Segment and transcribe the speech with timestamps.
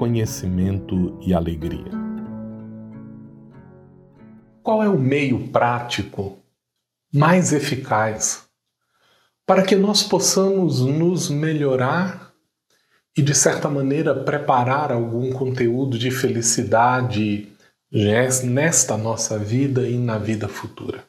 [0.00, 1.92] conhecimento e alegria.
[4.62, 6.38] Qual é o meio prático
[7.12, 8.46] mais eficaz
[9.44, 12.32] para que nós possamos nos melhorar
[13.14, 17.52] e, de certa maneira, preparar algum conteúdo de felicidade
[18.42, 21.04] nesta nossa vida e na vida futura?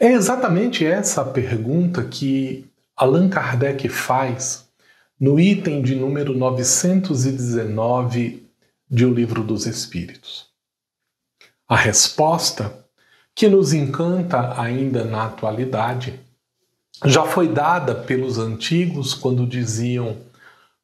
[0.00, 2.64] É exatamente essa a pergunta que
[2.96, 4.65] Allan Kardec faz
[5.18, 8.46] no item de número 919
[8.88, 10.46] de O Livro dos Espíritos.
[11.66, 12.84] A resposta,
[13.34, 16.20] que nos encanta ainda na atualidade,
[17.04, 20.18] já foi dada pelos antigos quando diziam: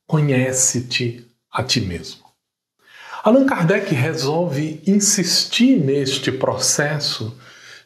[0.07, 2.23] Conhece-te a ti mesmo.
[3.23, 7.39] Allan Kardec resolve insistir neste processo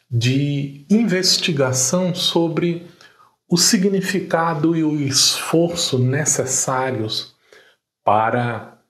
[0.09, 2.87] de investigação sobre
[3.49, 7.35] o significado e o esforço necessários
[8.03, 8.81] para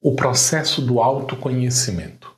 [0.00, 2.32] o processo do autoconhecimento.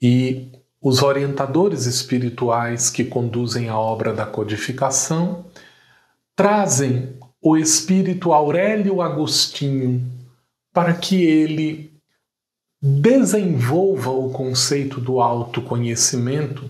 [0.00, 5.46] E os orientadores espirituais que conduzem a obra da codificação
[6.34, 10.04] trazem o espírito Aurélio Agostinho
[10.72, 11.92] para que ele
[12.80, 16.68] desenvolva o conceito do autoconhecimento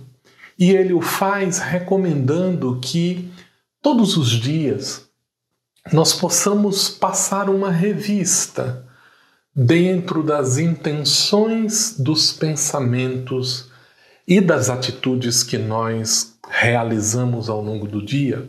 [0.58, 3.32] e ele o faz recomendando que
[3.82, 5.06] todos os dias
[5.92, 8.86] nós possamos passar uma revista
[9.54, 13.70] dentro das intenções, dos pensamentos
[14.26, 18.48] e das atitudes que nós realizamos ao longo do dia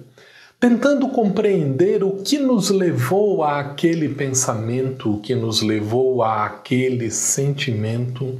[0.64, 7.12] tentando compreender o que nos levou a aquele pensamento, o que nos levou a aquele
[7.12, 8.40] sentimento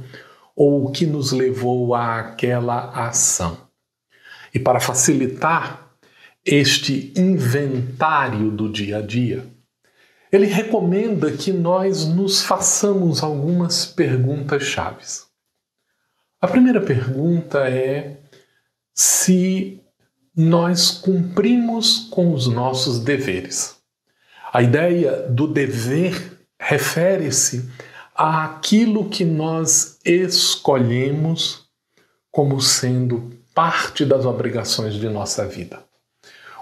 [0.56, 3.58] ou o que nos levou a aquela ação.
[4.54, 5.83] E para facilitar
[6.44, 9.46] este inventário do dia a dia,
[10.30, 15.26] ele recomenda que nós nos façamos algumas perguntas chaves.
[16.40, 18.18] A primeira pergunta é
[18.92, 19.80] se
[20.36, 23.76] nós cumprimos com os nossos deveres.
[24.52, 27.68] A ideia do dever refere-se
[28.14, 31.64] àquilo que nós escolhemos
[32.30, 35.84] como sendo parte das obrigações de nossa vida.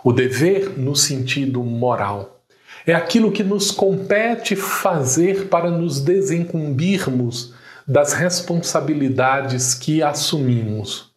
[0.04, 2.42] O dever, no sentido moral,
[2.86, 7.54] é aquilo que nos compete fazer para nos desincumbirmos
[7.86, 11.12] das responsabilidades que assumimos.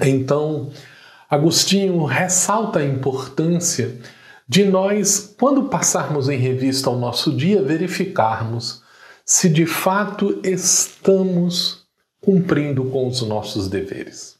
[0.00, 0.70] Então,
[1.28, 3.98] Agostinho ressalta a importância
[4.46, 8.82] de nós, quando passarmos em revista o nosso dia, verificarmos
[9.24, 11.86] se de fato estamos
[12.20, 14.36] cumprindo com os nossos deveres.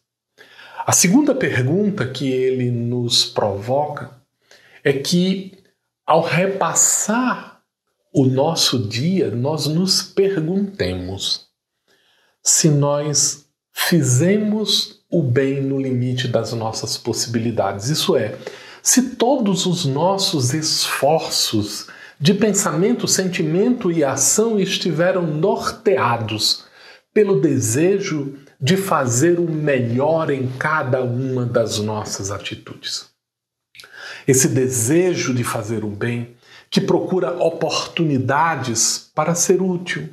[0.87, 4.11] A segunda pergunta que ele nos provoca
[4.83, 5.53] é que,
[6.06, 7.62] ao repassar
[8.12, 11.47] o nosso dia, nós nos perguntemos
[12.43, 17.89] se nós fizemos o bem no limite das nossas possibilidades.
[17.89, 18.37] Isso é,
[18.83, 21.87] se todos os nossos esforços
[22.21, 26.65] de pensamento, sentimento e ação estiveram norteados
[27.15, 33.10] pelo desejo de fazer o melhor em cada uma das nossas atitudes.
[34.26, 36.34] Esse desejo de fazer o bem,
[36.70, 40.09] que procura oportunidades para ser útil,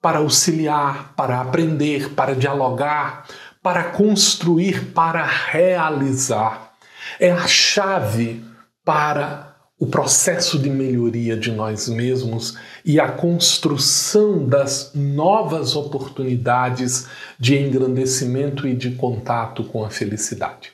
[0.00, 3.26] para auxiliar, para aprender, para dialogar,
[3.62, 6.72] para construir, para realizar.
[7.18, 8.44] É a chave
[8.84, 9.47] para
[9.78, 17.06] o processo de melhoria de nós mesmos e a construção das novas oportunidades
[17.38, 20.72] de engrandecimento e de contato com a felicidade.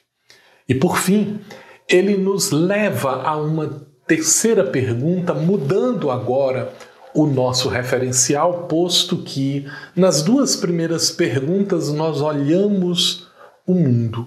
[0.67, 1.41] E por fim,
[1.89, 6.73] ele nos leva a uma terceira pergunta, mudando agora
[7.15, 13.29] o nosso referencial, posto que nas duas primeiras perguntas nós olhamos
[13.67, 14.27] o mundo,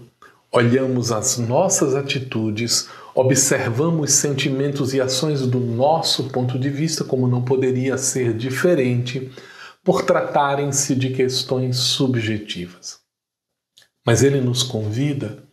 [0.51, 2.87] olhamos as nossas atitudes,
[3.19, 9.31] observamos sentimentos e ações do nosso ponto de vista, como não poderia ser diferente,
[9.83, 12.99] por tratarem-se de questões subjetivas.
[14.05, 15.43] Mas ele nos convida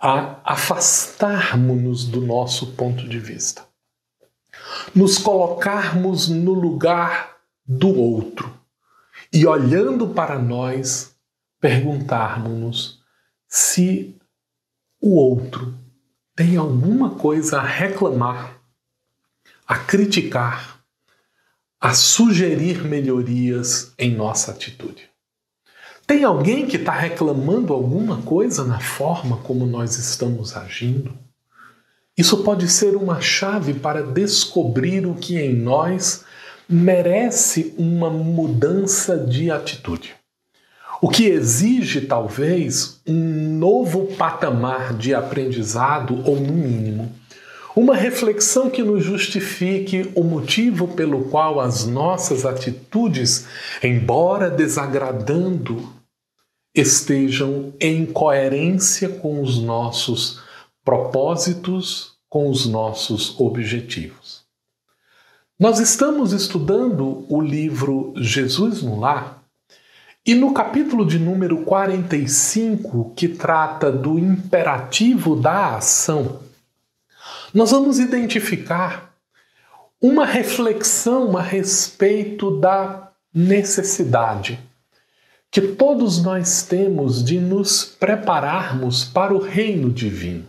[0.00, 3.66] a afastarmos-nos do nosso ponto de vista
[4.94, 7.36] nos colocarmos no lugar
[7.66, 8.52] do outro
[9.32, 11.16] e olhando para nós,
[11.60, 13.00] perguntarmos-nos
[13.48, 14.16] se
[15.00, 15.74] o outro
[16.36, 18.60] tem alguma coisa a reclamar,
[19.66, 20.80] a criticar,
[21.80, 25.08] a sugerir melhorias em nossa atitude.
[26.06, 31.18] Tem alguém que está reclamando alguma coisa na forma como nós estamos agindo?
[32.16, 36.24] Isso pode ser uma chave para descobrir o que em nós
[36.68, 40.14] merece uma mudança de atitude.
[41.00, 47.12] O que exige, talvez, um novo patamar de aprendizado, ou, no mínimo,
[47.74, 53.46] uma reflexão que nos justifique o motivo pelo qual as nossas atitudes,
[53.82, 55.86] embora desagradando,
[56.74, 60.40] estejam em coerência com os nossos
[60.82, 64.46] propósitos, com os nossos objetivos.
[65.58, 69.35] Nós estamos estudando o livro Jesus no Lar
[70.26, 76.40] e no capítulo de número 45, que trata do imperativo da ação,
[77.54, 79.14] nós vamos identificar
[80.02, 84.58] uma reflexão a respeito da necessidade
[85.48, 90.44] que todos nós temos de nos prepararmos para o reino divino.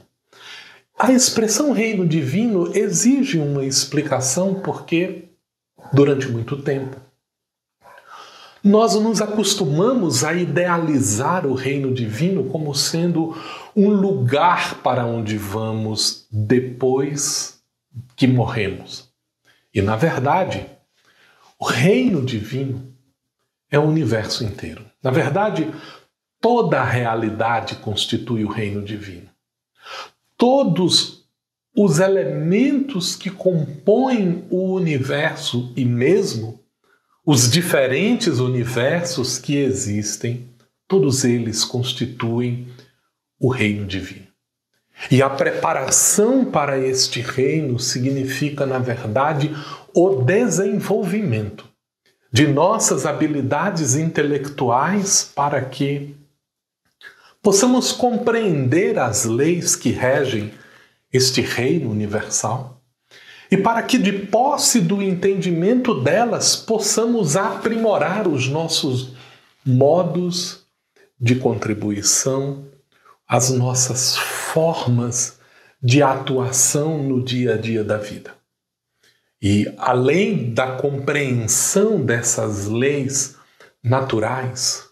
[0.97, 5.25] A expressão reino divino exige uma explicação porque,
[5.93, 6.97] durante muito tempo,
[8.63, 13.35] nós nos acostumamos a idealizar o reino divino como sendo
[13.75, 17.61] um lugar para onde vamos depois
[18.15, 19.09] que morremos.
[19.73, 20.65] E, na verdade,
[21.59, 22.93] o reino divino
[23.69, 24.85] é o universo inteiro.
[25.03, 25.71] Na verdade,
[26.41, 29.29] toda a realidade constitui o reino divino.
[30.35, 31.27] Todos
[31.75, 36.56] os elementos que compõem o universo e mesmo
[37.29, 40.47] os diferentes universos que existem,
[40.87, 42.69] todos eles constituem
[43.37, 44.27] o reino divino.
[45.11, 49.53] E a preparação para este reino significa, na verdade,
[49.93, 51.67] o desenvolvimento
[52.31, 56.15] de nossas habilidades intelectuais para que
[57.41, 60.53] possamos compreender as leis que regem
[61.11, 62.76] este reino universal
[63.49, 69.13] e para que, de posse do entendimento delas, possamos aprimorar os nossos
[69.65, 70.65] modos
[71.19, 72.65] de contribuição,
[73.27, 75.39] as nossas formas
[75.81, 78.35] de atuação no dia a dia da vida.
[79.41, 83.35] E além da compreensão dessas leis
[83.83, 84.85] naturais,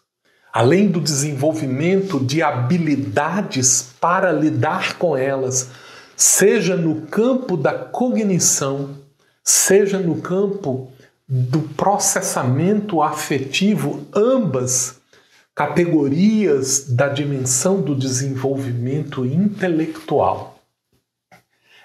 [0.54, 5.72] além do desenvolvimento de habilidades para lidar com elas,
[6.16, 8.98] seja no campo da cognição,
[9.44, 10.92] seja no campo
[11.28, 15.02] do processamento afetivo, ambas
[15.54, 20.60] categorias da dimensão do desenvolvimento intelectual.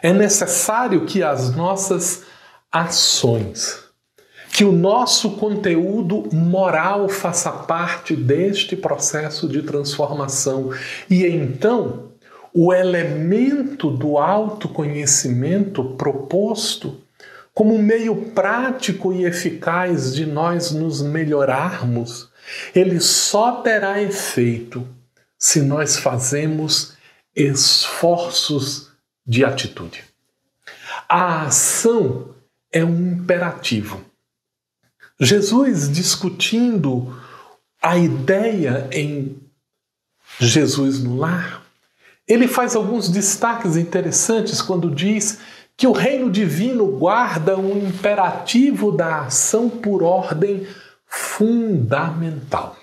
[0.03, 2.25] É necessário que as nossas
[2.73, 3.85] ações,
[4.53, 10.71] que o nosso conteúdo moral faça parte deste processo de transformação
[11.09, 12.10] e então
[12.53, 17.01] o elemento do autoconhecimento proposto
[17.55, 22.31] como meio prático e eficaz de nós nos melhorarmos,
[22.75, 24.87] ele só terá efeito
[25.39, 26.95] se nós fazemos
[27.35, 28.91] esforços
[29.27, 30.05] de atitude.
[31.09, 32.35] A ação
[32.73, 34.05] é um imperativo.
[35.19, 37.15] Jesus discutindo
[37.83, 39.39] a ideia em
[40.39, 41.60] Jesus no lar
[42.31, 45.41] ele faz alguns destaques interessantes quando diz
[45.77, 50.65] que o reino divino guarda um imperativo da ação por ordem
[51.07, 52.77] fundamental.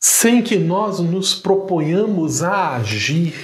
[0.00, 3.34] Sem que nós nos proponhamos a agir,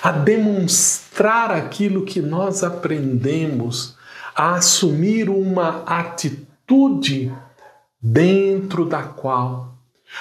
[0.00, 3.96] a demonstrar aquilo que nós aprendemos,
[4.34, 7.34] a assumir uma atitude
[8.00, 9.74] dentro da qual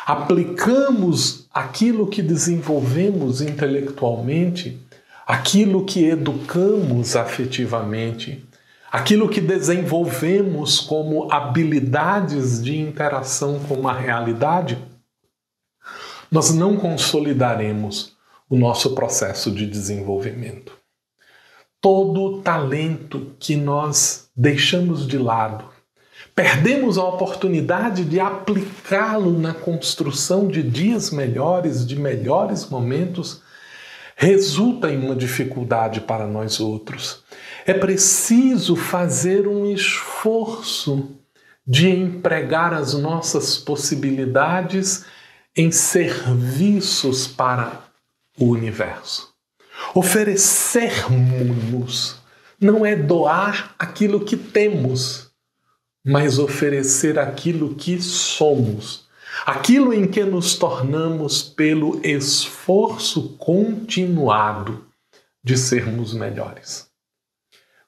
[0.05, 4.81] aplicamos aquilo que desenvolvemos intelectualmente,
[5.27, 8.43] aquilo que educamos afetivamente,
[8.91, 14.77] aquilo que desenvolvemos como habilidades de interação com a realidade,
[16.31, 18.17] nós não consolidaremos
[18.49, 20.75] o nosso processo de desenvolvimento.
[21.79, 25.65] Todo talento que nós deixamos de lado,
[26.35, 33.41] Perdemos a oportunidade de aplicá-lo na construção de dias melhores, de melhores momentos,
[34.15, 37.23] resulta em uma dificuldade para nós outros.
[37.65, 41.11] É preciso fazer um esforço
[41.65, 45.05] de empregar as nossas possibilidades
[45.55, 47.83] em serviços para
[48.39, 49.31] o universo.
[49.93, 52.15] Oferecermos
[52.59, 55.31] não é doar aquilo que temos,
[56.03, 59.07] mas oferecer aquilo que somos,
[59.45, 64.85] aquilo em que nos tornamos pelo esforço continuado
[65.43, 66.87] de sermos melhores.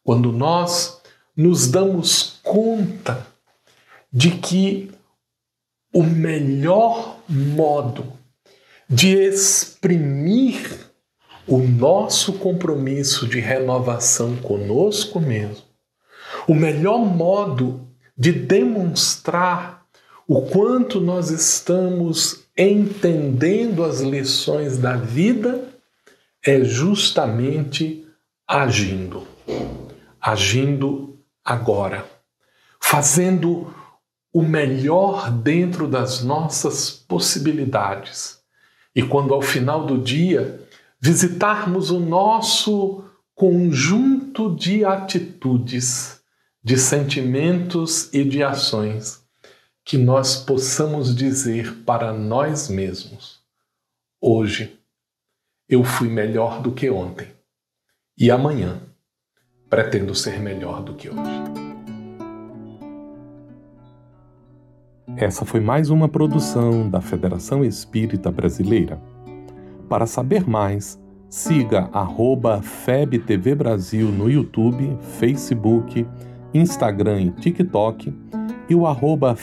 [0.04, 1.02] Quando nós
[1.36, 3.26] nos damos conta
[4.12, 4.92] de que
[5.94, 8.14] o melhor modo
[8.90, 10.90] de exprimir
[11.48, 15.64] o nosso compromisso de renovação conosco mesmo,
[16.48, 17.85] o melhor modo
[18.18, 19.86] de demonstrar
[20.28, 25.68] o quanto nós estamos entendendo as lições da vida
[26.44, 28.08] é justamente
[28.48, 29.28] agindo.
[30.20, 32.06] Agindo agora.
[32.82, 33.74] Fazendo
[34.34, 38.40] o melhor dentro das nossas possibilidades.
[38.96, 40.62] E quando ao final do dia
[41.00, 43.04] visitarmos o nosso
[43.34, 46.22] conjunto de atitudes,
[46.66, 49.24] de sentimentos e de ações,
[49.84, 53.40] que nós possamos dizer para nós mesmos:
[54.20, 54.76] hoje
[55.70, 57.28] eu fui melhor do que ontem
[58.18, 58.82] e amanhã
[59.70, 61.44] pretendo ser melhor do que hoje.
[65.18, 69.00] Essa foi mais uma produção da Federação Espírita Brasileira.
[69.88, 71.92] Para saber mais, siga
[72.64, 76.08] FebTV Brasil no YouTube, Facebook,
[76.56, 78.14] Instagram e TikTok
[78.70, 79.36] e o arroba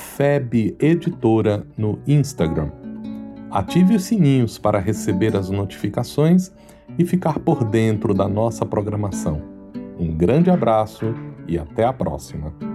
[1.76, 2.70] no Instagram.
[3.50, 6.50] Ative os sininhos para receber as notificações
[6.98, 9.42] e ficar por dentro da nossa programação.
[9.98, 11.14] Um grande abraço
[11.46, 12.71] e até a próxima!